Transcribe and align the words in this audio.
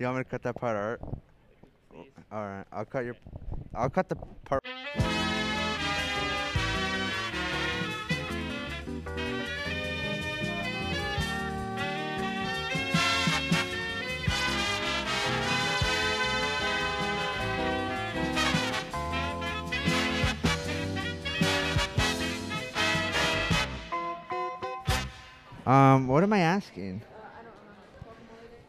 You 0.00 0.06
want 0.06 0.16
me 0.16 0.24
to 0.24 0.30
cut 0.30 0.42
that 0.44 0.56
part 0.56 0.76
out? 0.78 1.20
All 2.32 2.48
right, 2.48 2.64
I'll 2.72 2.86
cut 2.86 3.04
your. 3.04 3.16
I'll 3.74 3.90
cut 3.90 4.08
the 4.08 4.16
part. 4.46 4.64
Um, 25.66 26.08
what 26.08 26.22
am 26.22 26.32
I 26.32 26.38
asking? 26.38 27.02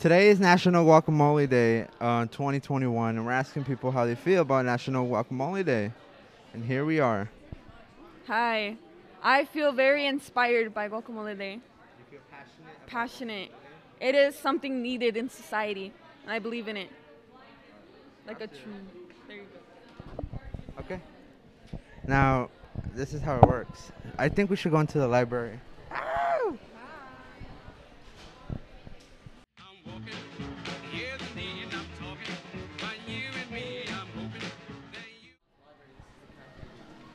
Today 0.00 0.30
is 0.30 0.40
National 0.40 0.86
Guacamole 0.86 1.46
Day, 1.46 1.86
uh, 2.00 2.24
2021, 2.24 3.18
and 3.18 3.26
we're 3.26 3.32
asking 3.32 3.64
people 3.64 3.90
how 3.90 4.06
they 4.06 4.14
feel 4.14 4.40
about 4.40 4.64
National 4.64 5.06
Guacamole 5.06 5.62
Day. 5.62 5.92
And 6.54 6.64
here 6.64 6.86
we 6.86 7.00
are. 7.00 7.28
Hi. 8.26 8.76
I 9.22 9.44
feel 9.44 9.72
very 9.72 10.06
inspired 10.06 10.72
by 10.72 10.88
Guacamole 10.88 11.36
Day. 11.36 11.52
You 11.52 11.60
feel 12.10 12.20
passionate? 12.30 12.86
Passionate. 12.86 13.50
It 14.00 14.14
is 14.14 14.34
something 14.36 14.80
needed 14.80 15.18
in 15.18 15.28
society, 15.28 15.92
and 16.22 16.32
I 16.32 16.38
believe 16.38 16.66
in 16.66 16.78
it. 16.78 16.88
Like 18.26 18.40
a 18.40 18.46
true. 18.46 18.72
There 19.28 19.36
you 19.36 19.42
go. 19.52 20.80
Okay. 20.80 21.00
Now, 22.06 22.48
this 22.94 23.12
is 23.12 23.20
how 23.20 23.36
it 23.36 23.42
works. 23.42 23.92
I 24.16 24.30
think 24.30 24.48
we 24.48 24.56
should 24.56 24.72
go 24.72 24.80
into 24.80 24.98
the 24.98 25.08
library. 25.08 25.60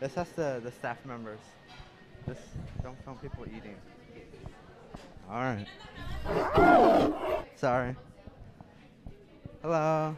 This 0.00 0.14
has 0.14 0.30
the, 0.30 0.62
the 0.64 0.72
staff 0.72 0.96
members. 1.04 1.40
Just 2.26 2.40
don't 2.82 2.96
film 3.04 3.18
people 3.18 3.44
eating. 3.46 3.76
All 5.30 5.40
right. 5.40 5.66
Sorry. 7.56 7.94
Hello. 9.60 10.16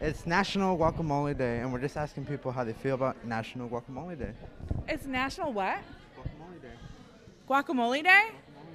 It's 0.00 0.26
National 0.26 0.78
Guacamole 0.78 1.36
Day, 1.36 1.58
and 1.58 1.72
we're 1.72 1.80
just 1.80 1.96
asking 1.96 2.26
people 2.26 2.52
how 2.52 2.62
they 2.62 2.72
feel 2.72 2.94
about 2.94 3.16
National 3.24 3.68
Guacamole 3.68 4.16
Day. 4.16 4.30
It's 4.86 5.06
National 5.06 5.52
what? 5.52 5.78
Guacamole 6.16 6.62
Day. 6.62 6.68
Guacamole 7.48 8.04
Day? 8.04 8.28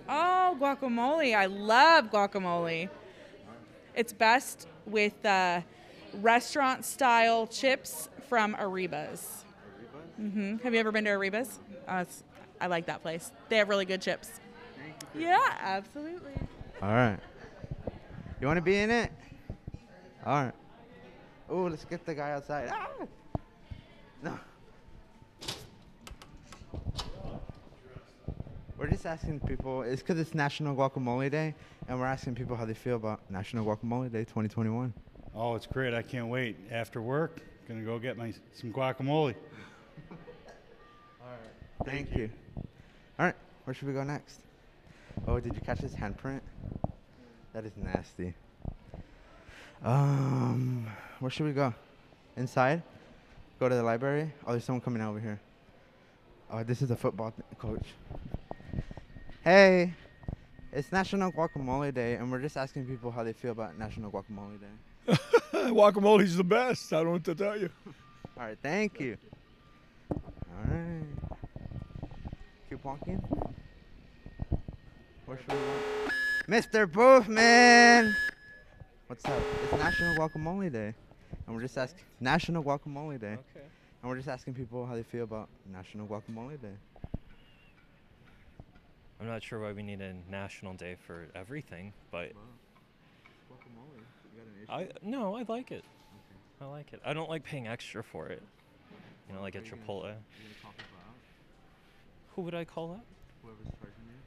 Oh, 0.10 0.58
guacamole. 0.60 1.34
I 1.34 1.46
love 1.46 2.12
guacamole. 2.12 2.90
It's 3.96 4.12
best 4.12 4.68
with 4.86 5.26
uh, 5.26 5.62
restaurant 6.16 6.84
style 6.84 7.48
chips 7.48 8.10
from 8.28 8.54
Arriba's. 8.56 9.46
Hmm 10.16 10.58
Have 10.58 10.74
you 10.74 10.80
ever 10.80 10.92
been 10.92 11.06
to 11.06 11.12
Arriba's? 11.12 11.60
Uh, 11.88 12.06
I 12.62 12.68
like 12.68 12.86
that 12.86 13.02
place. 13.02 13.32
They 13.50 13.58
have 13.58 13.70
really 13.70 13.86
good 13.86 14.02
chips. 14.02 14.40
Yeah, 15.16 15.40
absolutely. 15.60 16.34
All 16.82 16.90
right. 16.90 17.20
You 18.40 18.48
want 18.48 18.58
to 18.58 18.62
be 18.62 18.78
in 18.78 18.90
it? 18.90 19.12
All 20.26 20.44
right. 20.46 20.54
Oh, 21.50 21.64
let's 21.64 21.86
get 21.86 22.06
the 22.06 22.16
guy 22.16 22.32
outside. 22.32 22.70
Ah! 22.72 22.88
No. 24.24 24.40
We're 28.78 28.90
just 28.90 29.06
asking 29.06 29.40
people. 29.42 29.84
It's 29.84 30.02
because 30.02 30.20
it's 30.20 30.34
National 30.34 30.76
Guacamole 30.76 31.30
Day, 31.32 31.54
and 31.88 32.00
we're 32.00 32.06
asking 32.06 32.36
people 32.36 32.56
how 32.56 32.66
they 32.66 32.74
feel 32.74 32.96
about 32.96 33.22
National 33.30 33.66
Guacamole 33.66 34.12
Day 34.12 34.24
2021. 34.24 34.94
Oh, 35.36 35.56
it's 35.56 35.66
great. 35.66 35.94
I 35.94 36.02
can't 36.02 36.28
wait. 36.28 36.58
After 36.72 37.02
work, 37.02 37.42
gonna 37.68 37.82
go 37.82 37.98
get 37.98 38.18
my 38.18 38.34
some 38.54 38.74
guacamole. 38.74 39.36
Thank 41.86 42.16
you. 42.16 42.30
All 43.20 43.26
right. 43.26 43.36
Where 43.66 43.74
should 43.74 43.88
we 43.88 43.94
go 43.94 44.04
next? 44.04 44.40
Oh, 45.28 45.40
did 45.40 45.54
you 45.54 45.62
catch 45.62 45.80
his 45.80 45.94
handprint? 45.94 46.42
That 47.54 47.66
is 47.66 47.72
nasty. 47.78 48.34
Um, 49.84 50.88
where 51.20 51.30
should 51.30 51.46
we 51.46 51.52
go? 51.52 51.74
Inside? 52.38 52.82
Go 53.60 53.70
to 53.70 53.76
the 53.76 53.84
library? 53.84 54.32
Oh, 54.46 54.52
there's 54.52 54.64
someone 54.64 54.82
coming 54.82 55.02
out 55.02 55.10
over 55.12 55.20
here. 55.20 55.40
Oh, 56.52 56.64
this 56.64 56.82
is 56.82 56.92
a 56.92 56.96
football 56.96 57.32
th- 57.32 57.44
coach. 57.58 57.86
Hey, 59.44 59.94
it's 60.72 60.92
National 60.92 61.32
Guacamole 61.32 61.94
Day, 61.94 62.16
and 62.16 62.32
we're 62.32 62.42
just 62.42 62.58
asking 62.58 62.86
people 62.86 63.12
how 63.12 63.24
they 63.24 63.34
feel 63.34 63.52
about 63.52 63.78
National 63.78 64.10
Guacamole 64.10 64.60
Day. 64.60 65.14
Guacamole's 65.54 66.36
the 66.36 66.44
best. 66.44 66.92
I 66.92 66.98
don't 66.98 67.06
know 67.06 67.12
what 67.14 67.24
to 67.26 67.36
tell 67.36 67.58
you. 67.58 67.70
All 68.38 68.44
right, 68.44 68.58
thank 68.62 69.00
you. 69.00 69.18
All 70.12 70.20
right. 70.68 71.04
Keep 72.74 72.86
walking. 72.86 73.22
Where 75.28 75.38
should 75.38 75.48
we 75.48 75.54
go? 75.54 76.58
Mr. 76.58 76.88
Boothman! 76.92 78.16
What's 79.06 79.24
up? 79.26 79.40
It's 79.64 79.74
National 79.74 80.16
Guacamole 80.16 80.72
Day. 80.72 80.96
And 81.46 81.56
we're 81.56 81.62
just 81.62 81.78
asking 81.78 82.04
National 82.20 82.64
Guacamole 82.64 83.22
Day. 83.22 83.34
Okay. 83.34 83.68
And 84.02 84.10
we're 84.10 84.16
just 84.16 84.28
asking 84.28 84.56
people 84.56 84.88
how 84.88 84.96
they 84.96 85.04
feel 85.04 85.24
about 85.24 85.50
National 85.72 86.08
Guacamole 86.08 86.60
Day. 86.60 86.74
I'm 89.22 89.28
not 89.28 89.44
sure 89.44 89.60
why 89.60 89.72
we 89.72 89.84
need 89.84 90.02
a 90.02 90.16
national 90.28 90.74
day 90.74 90.96
for 91.06 91.28
everything, 91.36 91.94
but 92.10 92.32
Guacamole, 93.52 94.02
you 94.34 94.72
got 94.72 94.82
an 94.82 94.94
I 95.04 95.08
no, 95.08 95.36
I 95.36 95.46
like 95.48 95.72
it. 95.72 95.84
I 96.60 96.66
like 96.66 96.92
it. 96.92 97.02
I 97.06 97.14
don't 97.14 97.30
like 97.30 97.44
paying 97.44 97.68
extra 97.68 98.04
for 98.04 98.30
it. 98.30 98.42
You 99.30 99.36
know, 99.36 99.42
like 99.42 99.56
at 99.56 99.64
Chipotle. 99.64 100.16
Who 102.36 102.42
would 102.44 102.56
I 102.56 102.66
call 102.66 102.92
up? 102.92 103.06
Whoever's 103.42 103.68
charging 103.80 104.06
you. 104.08 104.20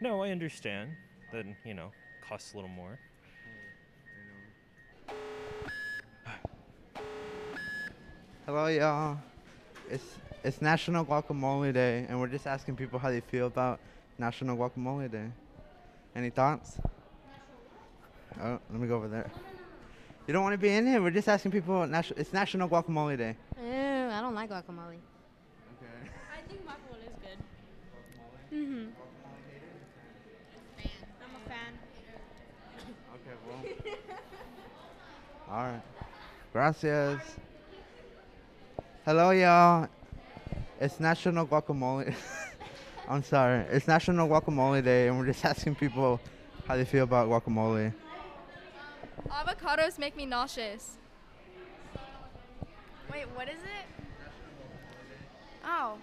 No, 0.00 0.22
I 0.22 0.30
understand 0.30 0.90
Then, 1.32 1.56
you 1.64 1.74
know 1.74 1.90
costs 2.30 2.52
a 2.52 2.56
little 2.56 2.70
more. 2.70 2.96
Hello, 8.46 8.66
y'all. 8.68 9.18
It's 9.90 10.04
it's 10.44 10.62
National 10.62 11.04
Guacamole 11.04 11.74
Day, 11.74 12.06
and 12.08 12.20
we're 12.20 12.28
just 12.28 12.46
asking 12.46 12.76
people 12.76 13.00
how 13.00 13.10
they 13.10 13.20
feel 13.20 13.48
about 13.48 13.80
National 14.16 14.56
Guacamole 14.56 15.10
Day. 15.10 15.26
Any 16.14 16.30
thoughts? 16.30 16.78
Oh, 18.40 18.60
let 18.70 18.80
me 18.80 18.86
go 18.86 18.94
over 18.94 19.08
there. 19.08 19.28
You 20.28 20.32
don't 20.32 20.44
want 20.44 20.54
to 20.54 20.58
be 20.58 20.70
in 20.70 20.86
here. 20.86 21.02
We're 21.02 21.10
just 21.10 21.28
asking 21.28 21.50
people. 21.50 21.84
Nation- 21.88 22.16
it's 22.16 22.32
National 22.32 22.68
Guacamole 22.68 23.18
Day. 23.18 23.34
Ew, 23.60 23.66
I 23.66 24.20
don't 24.20 24.36
like 24.36 24.50
guacamole. 24.50 25.00
Okay. 25.74 26.10
I 26.32 26.40
think 26.48 26.60
guacamole 26.64 26.68
is 26.68 26.98
good. 26.98 26.99
Mm-hmm. 28.52 28.86
I'm 31.22 31.36
a 31.36 31.48
fan. 31.48 31.78
Okay. 33.14 33.36
Well. 33.46 33.62
All 35.56 35.64
right. 35.64 35.82
Gracias. 36.52 37.20
Hello, 39.04 39.30
y'all. 39.30 39.88
It's 40.80 40.98
National 40.98 41.46
Guacamole. 41.46 42.12
I'm 43.08 43.22
sorry. 43.22 43.60
It's 43.70 43.86
National 43.86 44.28
Guacamole 44.28 44.82
Day, 44.82 45.06
and 45.08 45.18
we're 45.18 45.26
just 45.26 45.44
asking 45.52 45.76
people 45.76 46.20
how 46.66 46.76
they 46.76 46.84
feel 46.84 47.04
about 47.04 47.28
guacamole. 47.28 47.92
Avocados 49.28 49.98
make 49.98 50.16
me 50.16 50.26
nauseous. 50.26 50.96
Wait, 53.12 53.26
what 53.34 53.48
is 53.48 53.60
it? 53.60 54.04
Oh. 55.64 55.98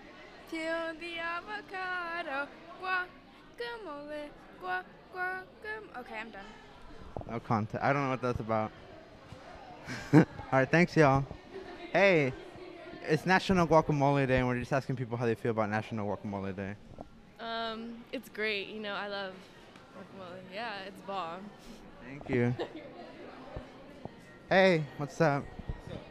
Peel 0.50 0.94
the 1.00 1.19
avocado. 1.19 2.47
Guacamole. 2.81 4.30
Guac, 4.63 4.84
guacam. 5.13 6.00
Okay, 6.00 6.19
I'm 6.19 6.30
done. 6.30 6.41
No 7.30 7.40
content. 7.40 7.84
I 7.84 7.91
don't 7.91 8.03
know 8.03 8.09
what 8.12 8.22
that's 8.22 8.40
about. 8.40 8.72
All 10.13 10.25
right, 10.51 10.69
thanks, 10.69 10.95
y'all. 10.95 11.25
Hey, 11.92 12.31
it's 13.04 13.25
National 13.25 13.68
Guacamole 13.68 14.25
Day, 14.27 14.38
and 14.38 14.48
we're 14.48 14.60
just 14.60 14.72
asking 14.72 14.95
people 14.95 15.18
how 15.18 15.25
they 15.25 15.36
feel 15.36 15.51
about 15.51 15.69
National 15.69 16.07
Guacamole 16.07 16.56
Day. 16.56 16.75
Um, 17.39 18.04
it's 18.13 18.30
great. 18.30 18.68
You 18.68 18.80
know, 18.80 18.94
I 18.94 19.07
love 19.07 19.33
guacamole. 19.98 20.39
Yeah, 20.54 20.72
it's 20.88 21.01
bomb. 21.01 21.42
Thank 22.06 22.30
you. 22.30 22.56
Hey, 24.50 24.83
what's 24.98 25.19
up? 25.19 25.44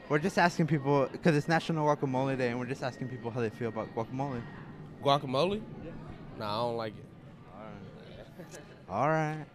We're 0.08 0.19
just 0.20 0.38
asking 0.38 0.69
people 0.69 1.08
because 1.11 1.37
it's 1.37 1.49
National 1.49 1.85
Guacamole 1.85 2.38
Day, 2.38 2.50
and 2.50 2.58
we're 2.61 2.67
just 2.67 2.82
asking 2.82 3.08
people 3.08 3.31
how 3.31 3.41
they 3.41 3.50
feel 3.50 3.69
about 3.70 3.93
guacamole. 3.94 4.41
Guacamole? 5.03 5.61
Yeah. 5.85 5.91
Nah, 6.38 6.55
I 6.55 6.69
don't 6.69 6.76
like 6.76 6.93
it. 6.97 7.05
All 8.88 9.08
right. 9.08 9.44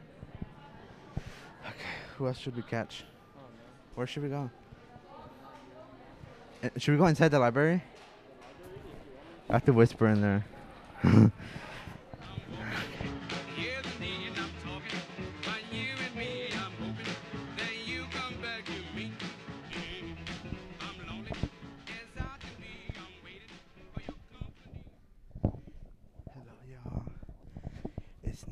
Okay, 1.63 1.93
who 2.17 2.25
else 2.25 2.39
should 2.39 2.55
we 2.55 2.63
catch? 2.63 3.03
Where 3.93 4.07
should 4.07 4.23
we 4.23 4.29
go? 4.29 4.49
Uh, 6.63 6.69
Should 6.75 6.93
we 6.93 6.97
go 6.97 7.05
inside 7.05 7.29
the 7.29 7.37
library? 7.37 7.83
I 9.47 9.53
have 9.53 9.65
to 9.65 9.73
whisper 9.73 10.07
in 10.07 10.21
there. 10.21 10.43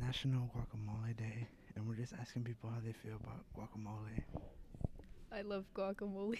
National 0.10 0.50
Guacamole 0.56 1.16
Day, 1.16 1.46
and 1.76 1.88
we're 1.88 1.94
just 1.94 2.14
asking 2.20 2.44
people 2.44 2.68
how 2.68 2.78
they 2.84 2.94
feel 2.94 3.14
about 3.24 3.46
guacamole. 3.56 4.24
I 5.32 5.44
love 5.44 5.66
guacamole. 5.76 6.40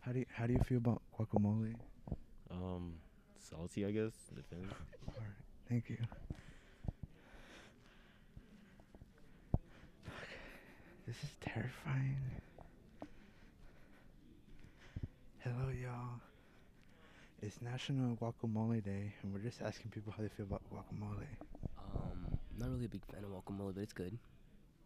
How 0.00 0.12
do 0.12 0.18
you, 0.18 0.26
how 0.30 0.46
do 0.46 0.52
you 0.52 0.58
feel 0.58 0.76
about 0.76 1.00
guacamole? 1.18 1.74
Um, 2.50 2.96
salty, 3.38 3.86
I 3.86 3.92
guess. 3.92 4.12
Depends. 4.36 4.74
Alright, 5.08 5.32
thank 5.70 5.88
you. 5.88 5.96
This 11.06 11.16
is 11.22 11.30
terrifying. 11.40 12.18
Hello, 15.38 15.70
y'all. 15.70 16.20
It's 17.40 17.60
National 17.62 18.16
Guacamole 18.16 18.82
Day, 18.82 19.12
and 19.22 19.32
we're 19.32 19.38
just 19.38 19.62
asking 19.62 19.90
people 19.92 20.12
how 20.16 20.22
they 20.22 20.28
feel 20.28 20.46
about 20.46 20.62
guacamole. 20.72 21.26
Um, 21.78 22.26
not 22.58 22.68
really 22.70 22.86
a 22.86 22.88
big 22.88 23.04
fan 23.12 23.22
of 23.24 23.30
guacamole, 23.30 23.74
but 23.74 23.82
it's 23.82 23.92
good. 23.92 24.18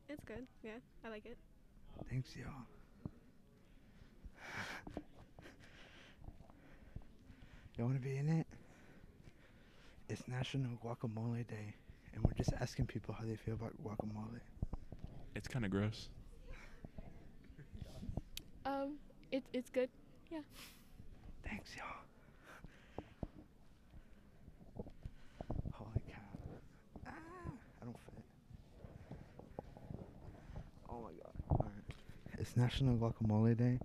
It's 0.09 0.23
good. 0.25 0.47
Yeah, 0.63 0.73
I 1.05 1.09
like 1.09 1.25
it. 1.25 1.39
Thanks, 2.11 2.37
y'all. 2.37 2.53
You 7.79 7.85
want 7.85 7.97
to 7.97 8.03
be 8.07 8.17
in 8.19 8.29
it? 8.29 8.47
It's 10.11 10.29
National 10.29 10.73
Guacamole 10.85 11.47
Day, 11.47 11.75
and 12.13 12.23
we're 12.23 12.35
just 12.35 12.53
asking 12.61 12.87
people 12.87 13.15
how 13.19 13.25
they 13.25 13.37
feel 13.37 13.55
about 13.55 13.73
guacamole. 13.83 14.41
It's 15.35 15.49
kind 15.49 15.65
of 15.65 15.71
gross. 15.71 16.11
Um, 18.67 18.97
it's 19.33 19.49
it's 19.55 19.71
good. 19.71 19.89
Yeah. 20.31 20.41
Thanks, 21.49 21.71
y'all. 21.77 21.87
Holy 25.73 26.03
cow. 26.09 26.15
Ah, 27.07 27.11
I 27.81 27.85
don't 27.85 27.97
fit. 28.05 28.25
Oh 30.89 31.01
my 31.01 31.11
god. 31.11 31.33
Alright. 31.51 31.73
It's 32.53 32.59
National 32.59 32.99
Guacamole 32.99 33.57
Day, 33.57 33.79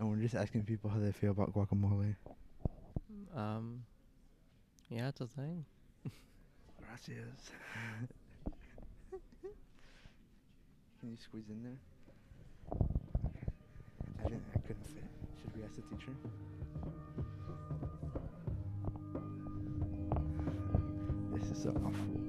and 0.00 0.10
we're 0.10 0.16
just 0.16 0.34
asking 0.34 0.64
people 0.64 0.90
how 0.90 0.98
they 0.98 1.12
feel 1.12 1.30
about 1.30 1.54
guacamole. 1.54 2.16
Um, 3.36 3.84
yeah, 4.88 5.10
it's 5.10 5.20
a 5.20 5.28
thing. 5.28 5.64
Gracias. 6.84 7.52
Can 10.98 11.08
you 11.08 11.16
squeeze 11.16 11.48
in 11.48 11.62
there? 11.62 11.78
Okay. 13.26 13.46
I 14.18 14.22
didn't. 14.24 14.42
I 14.56 14.58
couldn't 14.58 14.86
fit. 14.86 15.04
Should 15.40 15.56
we 15.56 15.62
ask 15.62 15.76
the 15.76 15.82
teacher? 15.82 16.10
This 21.32 21.48
is 21.56 21.62
so 21.62 21.70
awful. 21.86 22.23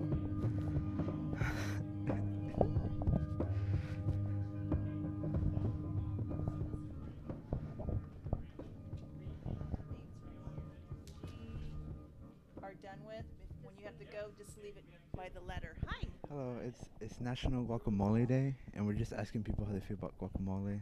Are 12.66 12.74
done 12.82 12.98
with. 13.06 13.26
When 13.62 13.76
you 13.78 13.86
have 13.86 13.96
to 14.00 14.06
go, 14.06 14.32
just 14.40 14.58
leave 14.64 14.76
it 14.76 14.86
by 15.16 15.30
the 15.32 15.40
letter. 15.42 15.76
Hi. 15.88 16.08
Hello. 16.28 16.56
It's 16.66 16.90
it's 17.00 17.22
National 17.22 17.64
Guacamole 17.64 18.28
Day, 18.28 18.56
and 18.74 18.88
we're 18.88 18.94
just 18.94 19.14
asking 19.14 19.44
people 19.44 19.66
how 19.66 19.72
they 19.72 19.82
feel 19.82 19.98
about 20.02 20.18
guacamole. 20.18 20.82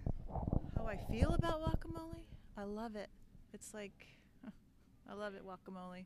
How 0.77 0.88
I 0.88 0.95
feel 1.12 1.33
about 1.33 1.62
guacamole? 1.62 2.24
I 2.57 2.63
love 2.63 2.95
it. 2.95 3.09
It's 3.53 3.74
like, 3.74 4.06
I 5.09 5.13
love 5.13 5.33
it, 5.35 5.44
guacamole. 5.45 6.06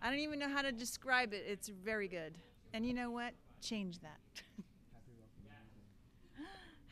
I 0.00 0.08
don't 0.08 0.20
even 0.20 0.38
know 0.38 0.48
how 0.48 0.62
to 0.62 0.72
describe 0.72 1.34
it. 1.34 1.44
It's 1.46 1.68
very 1.68 2.08
good. 2.08 2.38
And 2.72 2.86
you 2.86 2.94
know 2.94 3.10
what? 3.10 3.34
Change 3.60 3.98
that. 3.98 4.20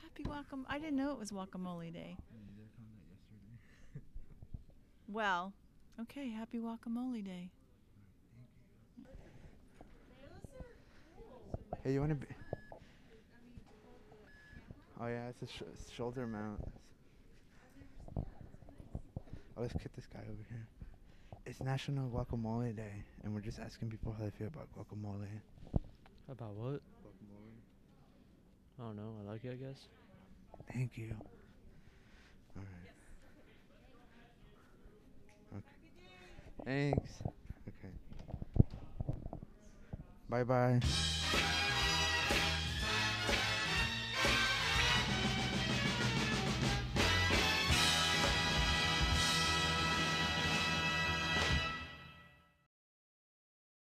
Happy 0.03 0.23
guacamole. 0.23 0.67
I 0.69 0.79
didn't 0.79 0.97
know 0.97 1.13
it 1.13 1.19
was 1.19 1.33
guacamole 1.33 1.95
day. 1.95 2.19
Well, 5.09 5.55
okay, 6.01 6.29
happy 6.29 6.59
guacamole 6.59 7.25
day. 7.25 7.53
Hey, 11.87 11.93
you 11.93 12.01
want 12.01 12.11
to 12.11 12.17
be? 12.17 12.27
Oh 15.01 15.07
yeah, 15.07 15.29
it's 15.29 15.41
a 15.43 15.47
sh- 15.47 15.63
shoulder 15.97 16.27
mount. 16.27 16.61
Oh, 19.57 19.61
let's 19.61 19.75
get 19.75 19.95
this 19.95 20.07
guy 20.13 20.19
over 20.23 20.45
here. 20.49 20.67
It's 21.47 21.61
National 21.61 22.11
Guacamole 22.11 22.75
Day, 22.75 23.05
and 23.23 23.33
we're 23.33 23.41
just 23.41 23.61
asking 23.61 23.91
people 23.91 24.13
how 24.19 24.25
they 24.25 24.31
feel 24.31 24.49
about 24.49 24.67
guacamole. 24.77 25.29
About 26.29 26.55
what? 26.55 26.81
Guacamole. 27.05 27.55
I 28.81 28.83
don't 28.83 28.97
know. 28.97 29.15
I 29.21 29.31
like 29.31 29.45
it, 29.45 29.53
I 29.53 29.55
guess. 29.55 29.87
Thank 30.73 30.99
you. 30.99 31.15
All 32.57 32.65
right. 35.53 35.63
Okay. 36.65 36.95
Thanks. 36.97 37.23
Okay. 37.69 37.95
Bye 40.29 40.43
bye. 40.43 40.81